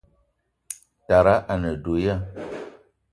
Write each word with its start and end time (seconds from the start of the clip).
Tara 1.07 1.35
a 1.51 1.55
ne 1.61 1.71
do 1.83 1.95
ya? 2.03 2.15